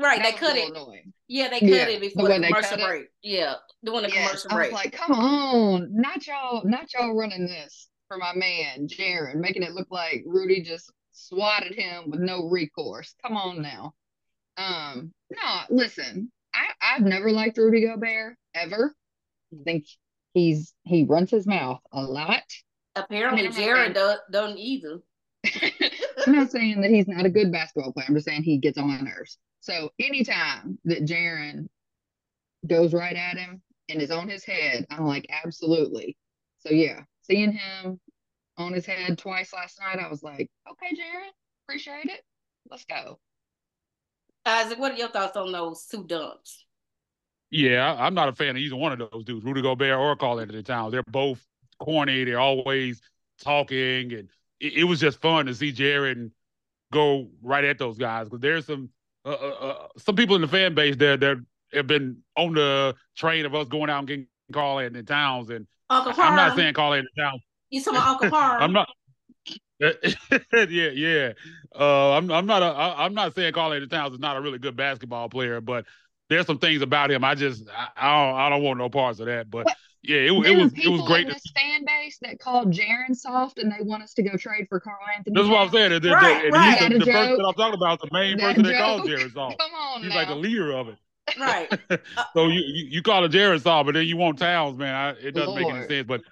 [0.00, 0.22] Right.
[0.22, 0.70] That They was cut it.
[0.70, 1.12] annoying.
[1.26, 2.86] Yeah, they cut Yeah, it before the way they commercial cut it.
[2.86, 3.08] break.
[3.22, 4.72] Yeah, doing the Yes, commercial I was break.
[4.72, 9.72] like, come on, not y'all, not y'all running this for my man Jaren, making it
[9.72, 13.12] look like Rudy just swatted him with no recourse.
[13.22, 13.92] Come on now.
[14.56, 18.94] Um, no, listen, I I've never liked Rudy Gobert ever.
[19.52, 19.86] I think
[20.34, 22.42] he's he runs his mouth a lot.
[22.96, 24.98] Apparently, Jared saying- do, don't either.
[26.26, 28.06] I'm not saying that he's not a good basketball player.
[28.08, 29.38] I'm just saying he gets on my nerves.
[29.60, 31.68] So anytime that Jaren
[32.66, 36.16] goes right at him and is on his head, I'm like, absolutely.
[36.58, 38.00] So yeah, seeing him
[38.56, 41.30] on his head twice last night, I was like, okay, Jaren,
[41.64, 42.22] appreciate it.
[42.70, 43.18] Let's go.
[44.44, 46.64] Isaac, what are your thoughts on those two dunks?
[47.50, 50.40] Yeah, I'm not a fan of either one of those dudes, Rudy Gobert or Carl
[50.40, 50.92] Anthony Towns.
[50.92, 51.44] They're both
[51.78, 52.24] corny.
[52.24, 53.00] They're always
[53.42, 54.28] talking, and
[54.60, 56.30] it, it was just fun to see Jaren
[56.92, 58.90] go right at those guys because there's some
[59.24, 61.38] uh, uh, uh, some people in the fan base that that
[61.72, 65.66] have been on the train of us going out and getting Carl Anthony Towns, and
[65.90, 66.12] Uncle.
[66.18, 67.42] I'm not saying Carl Anthony Towns.
[67.70, 68.62] you talking about Uncle Herm.
[68.62, 68.88] I'm not.
[70.70, 71.32] yeah, yeah.
[71.78, 74.40] Uh, I'm I'm not a, I, I'm not saying Carl Anthony Towns is not a
[74.40, 75.84] really good basketball player, but
[76.28, 79.20] there's some things about him I just I, I don't I don't want no parts
[79.20, 79.50] of that.
[79.50, 79.76] But What?
[80.02, 81.22] yeah, it, There it was it people was great.
[81.22, 84.36] in To, this fan base that called Jaren soft and they want us to go
[84.36, 85.34] trade for Carl Anthony.
[85.34, 85.90] that's what I'm saying.
[85.90, 86.78] The, the- Right, and right.
[86.78, 88.78] he's the, That a the person that I'm talking about, the main That person that
[88.80, 89.18] called joke?
[89.18, 89.54] Jared Saul.
[89.58, 90.16] Come on He's now.
[90.16, 90.96] like the leader of it.
[91.38, 91.68] right.
[91.90, 94.94] Uh, so you, you you call it Jared Saul, but then you want Towns, man.
[94.94, 96.06] I, it doesn't make any sense.
[96.06, 96.22] But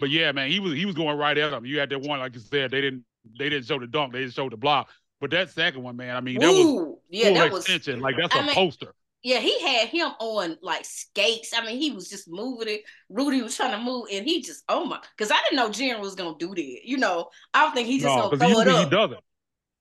[0.00, 1.66] but yeah, man, he was he was going right at him.
[1.66, 3.04] You had that one, like you said, they didn't
[3.38, 4.88] they didn't show the dunk, they just showed the block.
[5.20, 7.88] But that second one, man, I mean, that was yeah, full that was.
[8.00, 8.94] Like that's I a mean- poster.
[9.26, 11.52] Yeah, he had him on like skates.
[11.56, 12.82] I mean, he was just moving it.
[13.08, 16.00] Rudy was trying to move, and he just, oh my, because I didn't know Jaren
[16.00, 16.80] was gonna do that.
[16.84, 18.90] You know, I don't think he's just No, gonna throw it usually he up.
[18.90, 19.20] doesn't.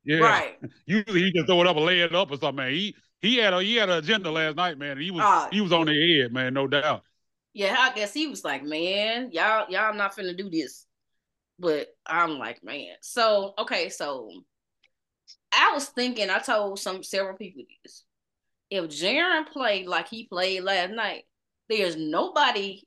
[0.03, 0.57] Yeah, Right.
[0.85, 2.55] usually he just throw it up and lay it up or something.
[2.57, 2.71] Man.
[2.71, 4.99] He he had a he had an agenda last night, man.
[4.99, 5.47] He was Ah.
[5.51, 7.03] he was on the head, man, no doubt.
[7.53, 10.85] Yeah, I guess he was like, man, y'all, y'all not finna do this.
[11.59, 12.95] But I'm like, man.
[13.01, 14.31] So okay, so
[15.51, 18.04] I was thinking, I told some several people this.
[18.69, 21.23] If Jaren played like he played last night,
[21.69, 22.83] there's nobody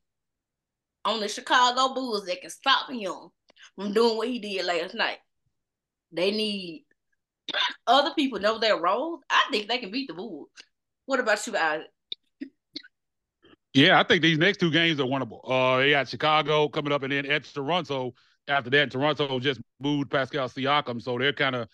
[1.04, 3.30] on the Chicago Bulls that can stop him
[3.76, 5.18] from doing what he did last night.
[6.12, 6.84] They need
[7.86, 9.20] other people know their roles.
[9.30, 10.48] I think they can beat the Bulls.
[11.06, 11.82] What about you guys?
[13.74, 15.40] Yeah, I think these next two games are winnable.
[15.44, 18.14] Uh, they got Chicago coming up, and then at Toronto.
[18.48, 21.68] After that, Toronto just moved Pascal Siakam, so they're kind of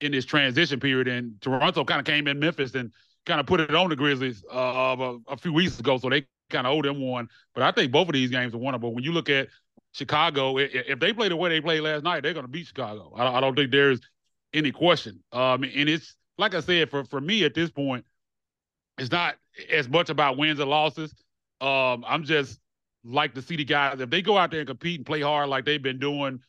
[0.00, 1.06] in this transition period.
[1.06, 2.92] And Toronto kind of came in Memphis and
[3.26, 6.26] kind of put it on the Grizzlies uh, a, a few weeks ago, so they
[6.50, 7.28] kind of owe them one.
[7.54, 8.92] But I think both of these games are winnable.
[8.94, 9.48] When you look at
[9.92, 13.12] Chicago, if they play the way they played last night, they're going to beat Chicago.
[13.16, 14.00] I, don't- I don't think there's
[14.54, 15.22] any question.
[15.32, 18.04] Um, and it's like I said, for for me at this point,
[18.98, 19.36] it's not
[19.70, 21.12] as much about wins and losses.
[21.60, 22.60] Um, I'm just
[23.04, 25.48] like to see the guys if they go out there and compete and play hard
[25.48, 26.40] like they've been doing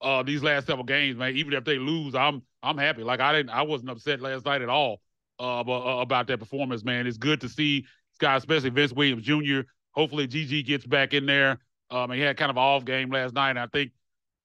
[0.00, 1.36] uh these last several games, man.
[1.36, 3.02] Even if they lose, I'm I'm happy.
[3.04, 5.00] Like I didn't I wasn't upset last night at all
[5.38, 7.06] uh, uh, about that performance, man.
[7.06, 7.86] It's good to see
[8.18, 9.60] guys, especially Vince Williams Jr.
[9.92, 11.58] Hopefully GG gets back in there.
[11.90, 13.92] Um, he had kind of an off game last night, and I think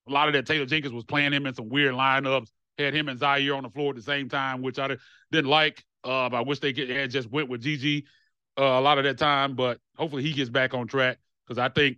[0.08, 2.48] a lot of that Taylor Jenkins was playing him in some weird lineups.
[2.78, 4.98] Had him and Ziaire on the floor at the same time, which I
[5.32, 5.84] didn't like.
[6.04, 8.04] Uh, I wish they had just went with GG
[8.58, 11.70] uh, a lot of that time, but hopefully he gets back on track because I
[11.70, 11.98] think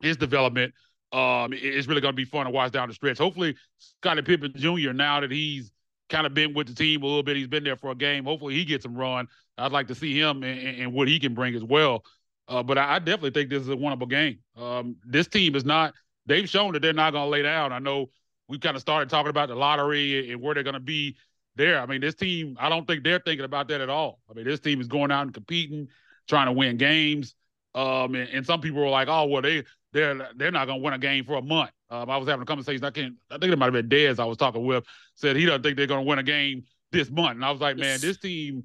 [0.00, 0.74] his development
[1.12, 3.18] um, is really going to be fun to watch down the stretch.
[3.18, 4.92] Hopefully, Scottie Pippen Jr.
[4.92, 5.70] Now that he's
[6.08, 8.24] kind of been with the team a little bit, he's been there for a game.
[8.24, 9.28] Hopefully, he gets some run.
[9.58, 12.04] I'd like to see him and, and what he can bring as well.
[12.48, 14.38] Uh, but I, I definitely think this is a winnable game.
[14.56, 15.94] Um, this team is not.
[16.26, 17.72] They've shown that they're not going to lay down.
[17.72, 18.10] I know
[18.48, 21.16] we kind of started talking about the lottery and where they're going to be
[21.56, 21.80] there.
[21.80, 22.56] I mean, this team.
[22.60, 24.20] I don't think they're thinking about that at all.
[24.30, 25.88] I mean, this team is going out and competing,
[26.28, 27.34] trying to win games.
[27.74, 30.84] Um, and, and some people were like, "Oh, well, they they're they're not going to
[30.84, 32.84] win a game for a month." Um, I was having a conversation.
[32.84, 33.14] I can't.
[33.30, 34.84] I think it might have been Dez I was talking with.
[35.14, 37.36] Said he doesn't think they're going to win a game this month.
[37.36, 38.64] And I was like, "Man, this team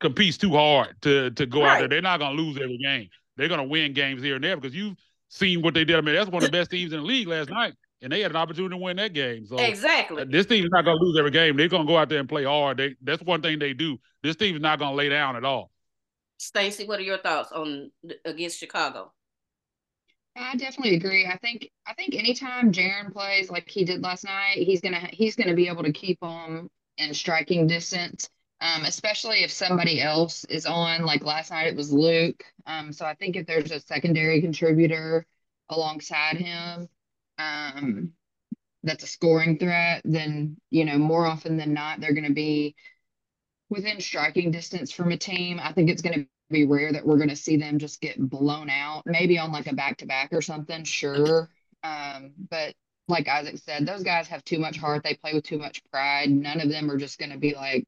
[0.00, 1.88] competes too hard to to go out there.
[1.88, 3.08] They're not going to lose every game.
[3.36, 4.96] They're going to win games here and there because you've
[5.28, 5.96] seen what they did.
[5.96, 8.20] I mean, that's one of the best teams in the league last night, and they
[8.20, 9.46] had an opportunity to win that game.
[9.46, 10.24] So Exactly.
[10.24, 11.56] this team is not going to lose every game.
[11.56, 12.78] They're going to go out there and play hard.
[12.78, 13.98] They that's one thing they do.
[14.22, 15.70] This team is not going to lay down at all.
[16.40, 17.90] Stacie, what are your thoughts on
[18.24, 19.12] against Chicago?
[20.38, 21.26] I definitely agree.
[21.26, 25.36] I think I think anytime Jaren plays like he did last night, he's gonna he's
[25.36, 28.28] gonna be able to keep them in striking distance.
[28.60, 32.44] Um, especially if somebody else is on, like last night it was Luke.
[32.66, 35.26] Um, so I think if there's a secondary contributor
[35.68, 36.88] alongside him,
[37.38, 38.12] um,
[38.82, 42.74] that's a scoring threat, then you know more often than not they're gonna be
[43.70, 45.60] within striking distance from a team.
[45.62, 48.18] I think it's going to be rare that we're going to see them just get
[48.18, 49.02] blown out.
[49.06, 51.48] Maybe on like a back to back or something, sure.
[51.82, 52.74] Um, but
[53.08, 55.02] like Isaac said, those guys have too much heart.
[55.02, 56.30] They play with too much pride.
[56.30, 57.84] None of them are just going to be like,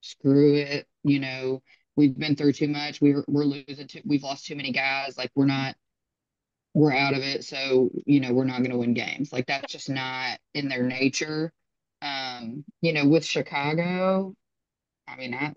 [0.00, 0.86] screw it.
[1.02, 1.62] You know,
[1.96, 3.00] we've been through too much.
[3.00, 3.88] We're we're losing.
[3.88, 5.18] Too, we've lost too many guys.
[5.18, 5.76] Like we're not.
[6.74, 7.44] We're out of it.
[7.44, 9.32] So you know we're not going to win games.
[9.32, 11.52] Like that's just not in their nature.
[12.02, 14.34] Um, you know, with Chicago,
[15.08, 15.52] I mean, I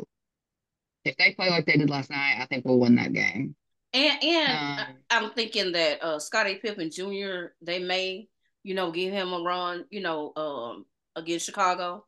[1.04, 3.56] if they play like they did last night, I think we'll win that game.
[3.94, 7.54] And and um, I'm thinking that uh, Scottie Pippen Jr.
[7.62, 8.28] They may,
[8.64, 10.86] you know, give him a run, you know, um,
[11.16, 12.06] against Chicago,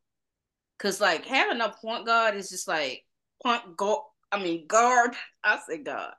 [0.78, 3.04] because like having a point guard is just like
[3.42, 4.00] point guard.
[4.32, 5.10] I mean guard.
[5.44, 6.14] I say guard.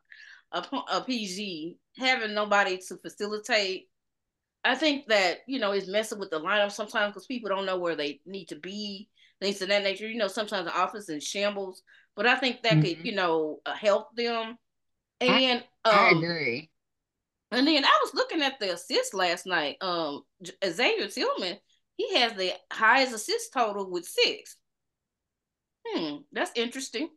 [0.52, 3.90] A, a PG having nobody to facilitate.
[4.64, 7.80] I think that you know is messing with the lineup sometimes because people don't know
[7.80, 9.10] where they need to be
[9.42, 10.08] things of that nature.
[10.08, 11.82] You know, sometimes the office in shambles,
[12.16, 12.82] but I think that mm-hmm.
[12.82, 14.58] could, you know, uh, help them.
[15.22, 16.70] And I, um, I agree.
[17.52, 19.78] And then I was looking at the assists last night.
[19.82, 20.24] Um,
[20.66, 21.58] Xavier Tillman,
[21.96, 24.58] he has the highest assist total with six.
[25.88, 27.10] Hmm, that's interesting.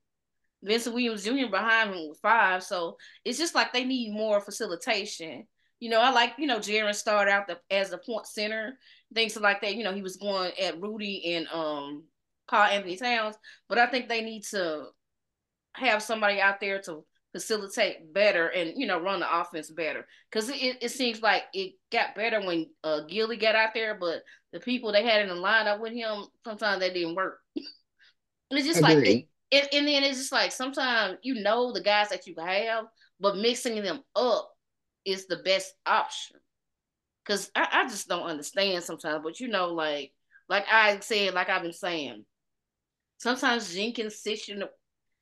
[0.63, 1.47] Vincent Williams Jr.
[1.51, 2.63] behind him with five.
[2.63, 5.47] So it's just like they need more facilitation.
[5.81, 8.79] You know, I like, you know, Jaren started out the, as a point center,
[9.15, 9.77] things like that.
[9.77, 12.05] You know, he was going at Rudy and um
[12.49, 13.37] Karl-Anthony Towns,
[13.69, 14.87] but I think they need to
[15.75, 20.49] have somebody out there to facilitate better and you know run the offense better because
[20.49, 24.61] it, it seems like it got better when uh Gilly got out there, but the
[24.61, 27.41] people they had in the lineup with him sometimes they didn't work.
[28.51, 28.97] it's just Agreed.
[28.97, 32.35] like it, it, and then it's just like sometimes you know the guys that you
[32.39, 32.87] have,
[33.21, 34.51] but mixing them up
[35.05, 36.37] is the best option.
[37.27, 40.13] Cause I, I just don't understand sometimes, but you know, like
[40.49, 42.25] like I said, like I've been saying,
[43.19, 44.67] sometimes Jenkins' situ-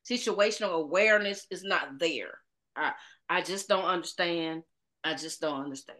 [0.09, 2.37] situational awareness is not there.
[2.75, 2.93] I
[3.29, 4.63] I just don't understand.
[5.03, 5.99] I just don't understand.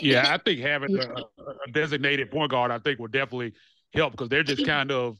[0.00, 3.52] yeah, I think having a, a, designated point guard, I think, will definitely
[3.92, 5.16] help because they're just kind of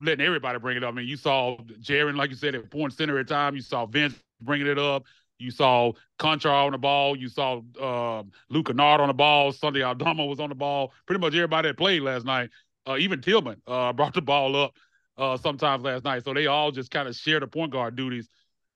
[0.00, 0.92] letting everybody bring it up.
[0.92, 3.56] I mean, you saw Jaren, like you said, at point center at time.
[3.56, 5.04] You saw Vince bringing it up.
[5.38, 7.16] You saw Konchar on the ball.
[7.16, 9.52] You saw uh, Luke Kennard on the ball.
[9.52, 10.92] Santi Aldama was on the ball.
[11.06, 12.50] Pretty much everybody that played last night
[12.86, 14.74] uh, even Tillman uh, brought the ball up
[15.18, 16.24] uh, sometimes last night.
[16.24, 18.28] So they all just kind of share the point guard duties.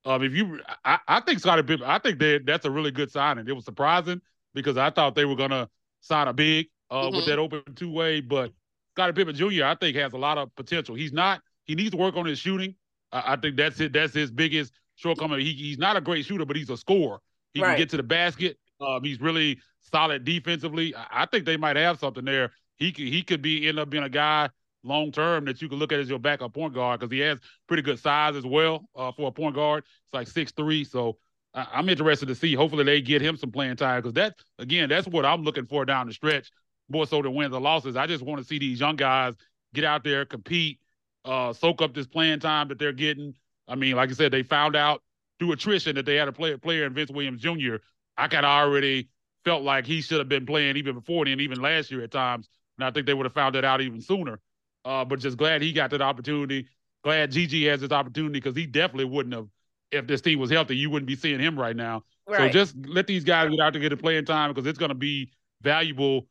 [0.05, 3.11] Um, if you, I, I think Scottie Pippen, I think that that's a really good
[3.11, 3.47] signing.
[3.47, 4.21] It was surprising
[4.53, 5.69] because I thought they were gonna
[5.99, 7.17] sign a big uh, mm-hmm.
[7.17, 8.51] with that open two way, but
[8.95, 9.65] Scottie Pippen Jr.
[9.65, 10.95] I think has a lot of potential.
[10.95, 11.41] He's not.
[11.65, 12.75] He needs to work on his shooting.
[13.11, 13.93] I, I think that's it.
[13.93, 15.39] That's his biggest shortcoming.
[15.39, 17.19] He, he's not a great shooter, but he's a scorer.
[17.53, 17.69] He right.
[17.69, 18.57] can get to the basket.
[18.79, 19.59] Um, he's really
[19.91, 20.95] solid defensively.
[20.95, 23.89] I, I think they might have something there he could he could be end up
[23.89, 24.49] being a guy
[24.83, 27.39] long term that you can look at as your backup point guard because he has
[27.67, 29.83] pretty good size as well uh, for a point guard.
[29.83, 31.17] It's like six three, so
[31.53, 32.53] I, am interested to see.
[32.53, 35.85] Hopefully, they get him some playing time because that again, that's what I'm looking for
[35.85, 36.51] down the stretch,
[36.89, 37.95] more so than wins or losses.
[37.95, 39.35] I just want to see these young guys
[39.73, 40.79] get out there, compete,
[41.25, 43.35] uh, soak up this playing time that they're getting.
[43.67, 45.01] I mean, like I said, they found out
[45.39, 47.77] through attrition that they had a player player in Vince Williams Jr.
[48.17, 49.09] I kind of already
[49.43, 52.47] felt like he should have been playing even before then, even last year at times.
[52.81, 54.39] And I think they would have found that out even sooner.
[54.83, 56.67] Uh, but just glad he got that opportunity.
[57.03, 59.47] Glad GG has this opportunity because he definitely wouldn't have
[59.91, 60.75] if this team was healthy.
[60.75, 62.03] You wouldn't be seeing him right now.
[62.27, 62.51] Right.
[62.51, 64.89] So just let these guys get out to get a playing time because it's going
[64.89, 66.27] to be valuable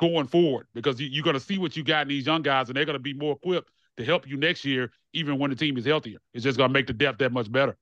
[0.00, 2.68] going forward because you, are going to see what you got in these young guys
[2.68, 5.56] and they're going to be more equipped to help you next year, even when the
[5.56, 6.18] team is healthier.
[6.32, 7.76] It's just going to make the depth that much better.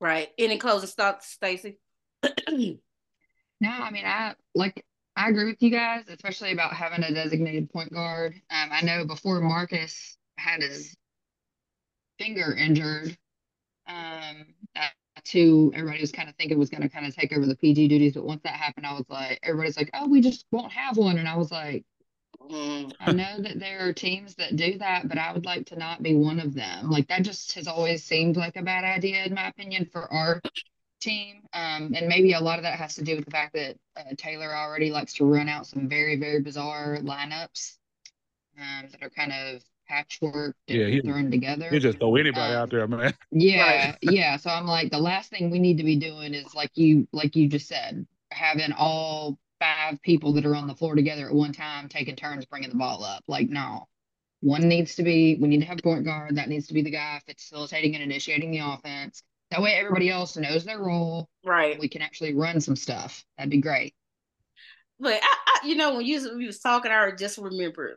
[0.00, 0.28] Right.
[0.36, 1.76] Any closing thoughts, Stacie?
[2.22, 2.78] no,
[3.70, 4.84] I mean, I like
[5.16, 8.34] I agree with you guys, especially about having a designated point guard.
[8.50, 10.94] Um, I know before Marcus had his
[12.18, 13.16] finger injured,
[13.86, 14.92] um, that
[15.24, 17.88] too, everybody was kind of thinking was going to kind of take over the PG
[17.88, 18.12] duties.
[18.12, 21.16] But once that happened, I was like, everybody's like, oh, we just won't have one.
[21.16, 21.84] And I was like,
[22.50, 22.92] mm.
[23.00, 26.02] I know that there are teams that do that, but I would like to not
[26.02, 26.90] be one of them.
[26.90, 30.42] Like that just has always seemed like a bad idea, in my opinion, for our
[31.06, 31.42] team.
[31.52, 34.14] Um, and maybe a lot of that has to do with the fact that uh,
[34.18, 37.76] Taylor already likes to run out some very, very bizarre lineups
[38.58, 41.70] um, that are kind of patchwork yeah, he, thrown together.
[41.70, 43.14] He just throw anybody um, out there, man.
[43.30, 44.36] Yeah, yeah.
[44.36, 47.36] So I'm like, the last thing we need to be doing is like you, like
[47.36, 51.52] you just said, having all five people that are on the floor together at one
[51.52, 53.22] time taking turns bringing the ball up.
[53.28, 53.88] Like, no.
[54.40, 56.36] One needs to be, we need to have point guard.
[56.36, 59.22] That needs to be the guy facilitating and initiating the offense.
[59.50, 61.28] That way, everybody else knows their role.
[61.44, 61.78] Right.
[61.78, 63.24] We can actually run some stuff.
[63.36, 63.94] That'd be great.
[64.98, 67.96] But I, I you know, when you, you was talking, I just remembered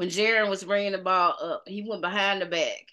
[0.00, 2.86] when Jaren was bringing the ball up, he went behind the back,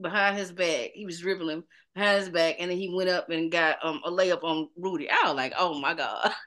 [0.00, 0.90] behind his back.
[0.94, 4.10] He was dribbling behind his back, and then he went up and got um a
[4.12, 5.10] layup on Rudy.
[5.10, 6.32] I was like, oh my god.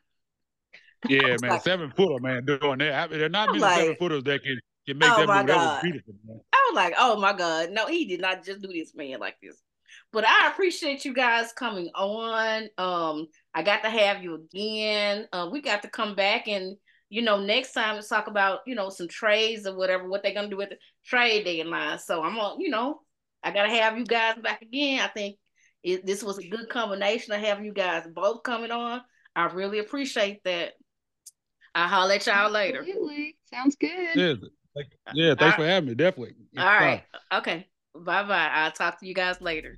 [1.10, 2.94] Yeah, man, like, seven footer, man, doing that.
[2.94, 4.58] I mean, there are not many like, seven footers that can
[4.88, 5.48] can make oh that move.
[5.48, 6.40] That was beautiful, man.
[6.54, 9.36] I was like, oh my god, no, he did not just do this, man, like
[9.44, 9.62] this.
[10.14, 12.70] But I appreciate you guys coming on.
[12.78, 15.28] Um, I got to have you again.
[15.34, 16.78] Uh, we got to come back and
[17.14, 20.34] you know, next time let's talk about, you know, some trades or whatever, what they're
[20.34, 22.00] gonna do with the trade deadline.
[22.00, 23.02] So I'm gonna, you know,
[23.44, 25.00] I gotta have you guys back again.
[25.00, 25.38] I think
[25.84, 29.02] it, this was a good combination of having you guys both coming on.
[29.36, 30.74] I really appreciate that.
[31.76, 32.80] I'll holler at y'all later.
[32.80, 33.38] Absolutely.
[33.48, 34.16] Sounds good.
[34.16, 34.34] Yeah,
[35.14, 35.94] yeah thanks for having me.
[35.94, 36.34] Definitely.
[36.58, 37.04] All right.
[37.32, 37.68] Okay.
[37.94, 38.50] Bye bye.
[38.52, 39.78] I'll talk to you guys later.